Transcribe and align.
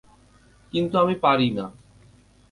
কিন্তু 0.73 0.95
আমি 0.97 1.15
পারি 1.15 1.47
না। 1.51 1.65